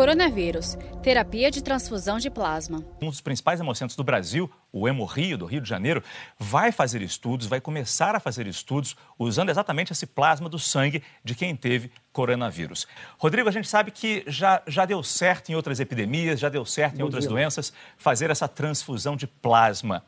Coronavírus, 0.00 0.78
terapia 1.02 1.50
de 1.50 1.62
transfusão 1.62 2.16
de 2.16 2.30
plasma. 2.30 2.82
Um 3.02 3.10
dos 3.10 3.20
principais 3.20 3.60
hemocentros 3.60 3.94
do 3.94 4.02
Brasil, 4.02 4.50
o 4.72 4.88
Hemorrio, 4.88 5.36
do 5.36 5.44
Rio 5.44 5.60
de 5.60 5.68
Janeiro, 5.68 6.02
vai 6.38 6.72
fazer 6.72 7.02
estudos, 7.02 7.46
vai 7.46 7.60
começar 7.60 8.16
a 8.16 8.18
fazer 8.18 8.46
estudos 8.46 8.96
usando 9.18 9.50
exatamente 9.50 9.92
esse 9.92 10.06
plasma 10.06 10.48
do 10.48 10.58
sangue 10.58 11.02
de 11.22 11.34
quem 11.34 11.54
teve 11.54 11.92
coronavírus. 12.14 12.88
Rodrigo, 13.18 13.46
a 13.46 13.52
gente 13.52 13.68
sabe 13.68 13.90
que 13.90 14.24
já, 14.26 14.62
já 14.66 14.86
deu 14.86 15.02
certo 15.02 15.52
em 15.52 15.54
outras 15.54 15.80
epidemias, 15.80 16.40
já 16.40 16.48
deu 16.48 16.64
certo 16.64 16.94
em 16.94 17.00
Bom 17.00 17.04
outras 17.04 17.24
dia. 17.24 17.30
doenças 17.30 17.70
fazer 17.98 18.30
essa 18.30 18.48
transfusão 18.48 19.14
de 19.16 19.26
plasma. 19.26 20.02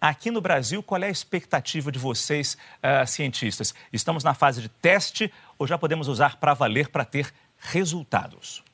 Aqui 0.00 0.28
no 0.28 0.40
Brasil, 0.40 0.82
qual 0.82 1.00
é 1.04 1.06
a 1.06 1.10
expectativa 1.10 1.92
de 1.92 2.00
vocês, 2.00 2.58
uh, 2.82 3.06
cientistas? 3.06 3.72
Estamos 3.92 4.24
na 4.24 4.34
fase 4.34 4.60
de 4.60 4.68
teste 4.68 5.32
ou 5.56 5.68
já 5.68 5.78
podemos 5.78 6.08
usar 6.08 6.34
para 6.34 6.52
valer 6.52 6.88
para 6.88 7.04
ter 7.04 7.32
resultados? 7.58 8.64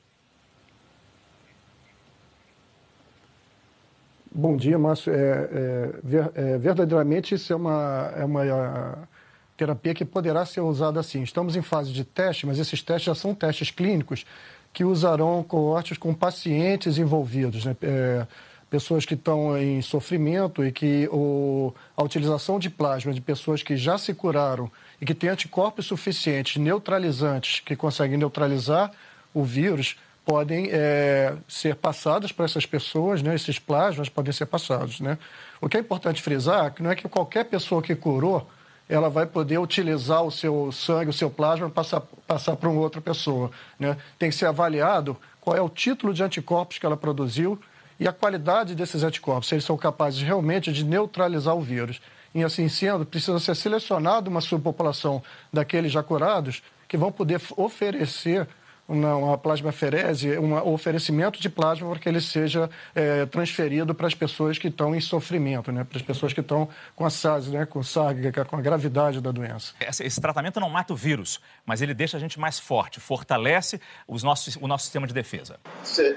Bom 4.35 4.57
dia, 4.57 4.79
Márcio. 4.79 5.13
É, 5.13 5.15
é, 5.15 6.53
é, 6.53 6.57
verdadeiramente, 6.57 7.35
isso 7.35 7.53
é 7.53 7.55
uma, 7.55 8.11
é 8.17 8.25
uma 8.25 9.07
terapia 9.55 9.93
que 9.93 10.03
poderá 10.03 10.43
ser 10.43 10.61
usada 10.61 10.99
assim. 10.99 11.21
Estamos 11.21 11.55
em 11.55 11.61
fase 11.61 11.93
de 11.93 12.03
teste, 12.03 12.47
mas 12.47 12.57
esses 12.57 12.81
testes 12.81 13.05
já 13.05 13.13
são 13.13 13.35
testes 13.35 13.69
clínicos 13.69 14.25
que 14.73 14.83
usarão 14.83 15.43
coortes 15.43 15.99
com 15.99 16.15
pacientes 16.15 16.97
envolvidos, 16.97 17.65
né? 17.65 17.75
É, 17.83 18.25
pessoas 18.71 19.05
que 19.05 19.13
estão 19.13 19.55
em 19.55 19.83
sofrimento 19.83 20.65
e 20.65 20.71
que 20.71 21.07
o, 21.11 21.71
a 21.95 22.01
utilização 22.01 22.57
de 22.57 22.71
plasma 22.71 23.13
de 23.13 23.21
pessoas 23.21 23.61
que 23.61 23.77
já 23.77 23.99
se 23.99 24.15
curaram 24.15 24.71
e 24.99 25.05
que 25.05 25.13
têm 25.13 25.29
anticorpos 25.29 25.85
suficientes, 25.85 26.59
neutralizantes, 26.59 27.59
que 27.59 27.75
conseguem 27.75 28.17
neutralizar 28.17 28.91
o 29.31 29.43
vírus, 29.43 29.95
podem 30.25 30.69
é, 30.71 31.35
ser 31.47 31.75
passadas 31.75 32.31
para 32.31 32.45
essas 32.45 32.65
pessoas, 32.65 33.21
né? 33.21 33.35
esses 33.35 33.59
plasmas 33.59 34.09
podem 34.09 34.31
ser 34.31 34.45
passados. 34.45 34.99
Né? 34.99 35.17
O 35.59 35.67
que 35.67 35.77
é 35.77 35.79
importante 35.79 36.21
frisar 36.21 36.65
é 36.65 36.69
que 36.69 36.81
não 36.81 36.91
é 36.91 36.95
que 36.95 37.07
qualquer 37.07 37.45
pessoa 37.45 37.81
que 37.81 37.95
curou 37.95 38.47
ela 38.87 39.09
vai 39.09 39.25
poder 39.25 39.57
utilizar 39.57 40.23
o 40.23 40.31
seu 40.31 40.71
sangue, 40.71 41.09
o 41.09 41.13
seu 41.13 41.29
plasma, 41.29 41.69
passar, 41.69 42.01
passar 42.27 42.55
para 42.55 42.69
uma 42.69 42.81
outra 42.81 43.01
pessoa. 43.01 43.49
Né? 43.79 43.97
Tem 44.19 44.29
que 44.29 44.35
ser 44.35 44.45
avaliado 44.45 45.17
qual 45.39 45.55
é 45.55 45.61
o 45.61 45.69
título 45.69 46.13
de 46.13 46.23
anticorpos 46.23 46.77
que 46.77 46.85
ela 46.85 46.97
produziu 46.97 47.59
e 47.99 48.07
a 48.07 48.13
qualidade 48.13 48.75
desses 48.75 49.03
anticorpos, 49.03 49.47
se 49.47 49.55
eles 49.55 49.65
são 49.65 49.77
capazes 49.77 50.21
realmente 50.21 50.71
de 50.71 50.83
neutralizar 50.83 51.55
o 51.55 51.61
vírus. 51.61 52.01
E 52.35 52.43
assim 52.43 52.67
sendo, 52.67 53.05
precisa 53.05 53.39
ser 53.39 53.55
selecionada 53.55 54.29
uma 54.29 54.41
subpopulação 54.41 55.21
daqueles 55.51 55.91
já 55.91 56.01
curados 56.01 56.63
que 56.87 56.97
vão 56.97 57.11
poder 57.11 57.41
oferecer 57.55 58.47
uma, 58.87 59.15
uma 59.15 59.37
plasmaferese, 59.37 60.37
um 60.37 60.55
oferecimento 60.67 61.39
de 61.39 61.49
plasma 61.49 61.89
para 61.89 61.99
que 61.99 62.09
ele 62.09 62.21
seja 62.21 62.69
é, 62.93 63.25
transferido 63.25 63.93
para 63.95 64.07
as 64.07 64.13
pessoas 64.13 64.57
que 64.57 64.67
estão 64.67 64.95
em 64.95 64.99
sofrimento, 64.99 65.71
né? 65.71 65.83
para 65.83 65.97
as 65.97 66.03
pessoas 66.03 66.33
que 66.33 66.41
estão 66.41 66.67
com 66.95 67.05
a 67.05 67.09
SARS, 67.09 67.47
né? 67.47 67.65
com 67.65 67.81
SARS, 67.81 68.17
é 68.25 68.31
com 68.43 68.55
a 68.55 68.61
gravidade 68.61 69.21
da 69.21 69.31
doença. 69.31 69.73
Esse, 69.79 70.03
esse, 70.03 70.21
tratamento 70.21 70.59
não 70.59 70.69
mata 70.69 70.93
o 70.93 70.95
vírus, 70.95 71.39
mas 71.65 71.81
ele 71.81 71.93
deixa 71.93 72.17
a 72.17 72.19
gente 72.19 72.39
mais 72.39 72.59
forte, 72.59 72.99
fortalece 72.99 73.79
os 74.07 74.23
nossos, 74.23 74.55
o 74.57 74.67
nosso 74.67 74.83
sistema 74.85 75.07
de 75.07 75.13
defesa. 75.13 75.59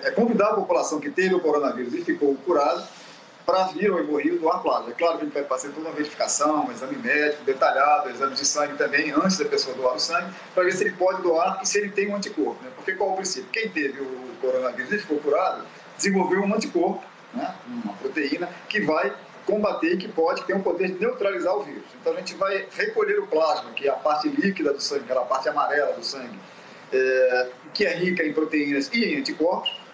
É 0.02 0.10
convidar 0.10 0.50
a 0.50 0.54
população 0.54 1.00
que 1.00 1.10
teve 1.10 1.34
o 1.34 1.40
coronavírus 1.40 1.94
e 1.94 2.04
ficou 2.04 2.34
curada 2.36 2.84
para 3.46 3.64
vir 3.68 3.90
ao 3.90 4.00
hemorrio 4.00 4.40
doar 4.40 4.60
plasma. 4.60 4.90
É 4.90 4.94
claro 4.94 5.18
que 5.18 5.24
gente 5.24 5.34
vai 5.34 5.44
fazer 5.44 5.68
toda 5.68 5.88
uma 5.88 5.94
verificação, 5.94 6.66
um 6.66 6.72
exame 6.72 6.96
médico 6.96 7.44
detalhado, 7.44 8.10
exame 8.10 8.34
de 8.34 8.44
sangue 8.44 8.76
também, 8.76 9.12
antes 9.12 9.38
da 9.38 9.44
pessoa 9.44 9.76
doar 9.76 9.94
o 9.94 10.00
sangue, 10.00 10.34
para 10.52 10.64
ver 10.64 10.72
se 10.72 10.82
ele 10.82 10.96
pode 10.96 11.22
doar 11.22 11.60
e 11.62 11.66
se 11.66 11.78
ele 11.78 11.90
tem 11.90 12.10
um 12.10 12.16
anticorpo. 12.16 12.62
Né? 12.62 12.70
Porque 12.74 12.94
qual 12.94 13.12
o 13.12 13.16
princípio? 13.16 13.48
Quem 13.52 13.68
teve 13.68 14.00
o 14.00 14.36
coronavírus 14.40 14.92
e 14.92 14.98
ficou 14.98 15.18
curado, 15.20 15.64
desenvolveu 15.96 16.42
um 16.42 16.52
anticorpo, 16.52 17.02
né? 17.32 17.54
uma 17.68 17.92
proteína, 17.94 18.48
que 18.68 18.80
vai 18.80 19.14
combater 19.46 19.94
e 19.94 19.96
que 19.96 20.08
pode 20.08 20.42
ter 20.42 20.54
um 20.54 20.60
poder 20.60 20.88
de 20.88 20.98
neutralizar 20.98 21.56
o 21.56 21.62
vírus. 21.62 21.84
Então 22.00 22.12
a 22.12 22.16
gente 22.16 22.34
vai 22.34 22.66
recolher 22.72 23.20
o 23.20 23.28
plasma, 23.28 23.70
que 23.70 23.86
é 23.86 23.90
a 23.90 23.94
parte 23.94 24.28
líquida 24.28 24.72
do 24.72 24.80
sangue, 24.80 25.04
aquela 25.04 25.24
parte 25.24 25.48
amarela 25.48 25.92
do 25.92 26.04
sangue, 26.04 26.36
é, 26.92 27.48
que 27.72 27.86
é 27.86 27.94
rica 27.94 28.24
em 28.24 28.32
proteínas 28.32 28.90
e 28.92 29.04
em 29.04 29.20
anticorpos, 29.20 29.85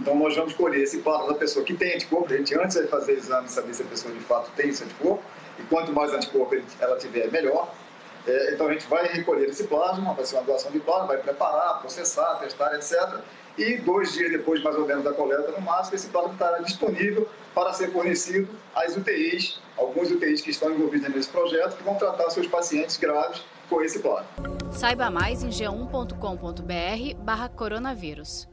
então, 0.00 0.14
nós 0.14 0.34
vamos 0.34 0.52
escolher 0.52 0.82
esse 0.82 0.98
plasma 0.98 1.28
da 1.28 1.34
pessoa 1.34 1.62
que 1.62 1.74
tem 1.74 1.94
anticorpo. 1.94 2.32
A 2.32 2.36
gente, 2.36 2.58
antes 2.58 2.80
de 2.80 2.86
fazer 2.86 3.12
exame, 3.12 3.48
saber 3.50 3.74
se 3.74 3.82
a 3.82 3.86
pessoa 3.86 4.14
de 4.14 4.20
fato 4.20 4.50
tem 4.56 4.70
esse 4.70 4.82
anticorpo. 4.82 5.22
E 5.58 5.62
quanto 5.64 5.92
mais 5.92 6.10
anticorpo 6.14 6.56
ela 6.80 6.96
tiver, 6.96 7.30
melhor. 7.30 7.70
É, 8.26 8.54
então, 8.54 8.68
a 8.68 8.72
gente 8.72 8.86
vai 8.86 9.06
recolher 9.08 9.50
esse 9.50 9.64
plasma, 9.64 10.14
vai 10.14 10.24
ser 10.24 10.36
uma 10.36 10.44
doação 10.44 10.70
de 10.70 10.80
plasma, 10.80 11.06
vai 11.06 11.18
preparar, 11.18 11.80
processar, 11.80 12.36
testar, 12.36 12.74
etc. 12.74 13.20
E 13.58 13.76
dois 13.76 14.14
dias 14.14 14.32
depois, 14.32 14.62
mais 14.62 14.76
ou 14.76 14.86
menos, 14.86 15.04
da 15.04 15.12
coleta, 15.12 15.52
no 15.52 15.60
máximo, 15.60 15.96
esse 15.96 16.08
plasma 16.08 16.32
estará 16.32 16.58
disponível 16.60 17.28
para 17.54 17.72
ser 17.74 17.90
fornecido 17.92 18.48
às 18.74 18.96
UTIs, 18.96 19.60
alguns 19.76 20.10
UTIs 20.10 20.40
que 20.40 20.50
estão 20.50 20.70
envolvidos 20.70 21.14
nesse 21.14 21.28
projeto, 21.28 21.76
que 21.76 21.82
vão 21.82 21.96
tratar 21.96 22.30
seus 22.30 22.46
pacientes 22.46 22.96
graves 22.96 23.42
com 23.68 23.82
esse 23.82 23.98
plasma. 23.98 24.26
Saiba 24.72 25.10
mais 25.10 25.42
em 25.42 25.50
g1.com.br 25.50 27.22
barra 27.22 27.48
coronavírus. 27.50 28.48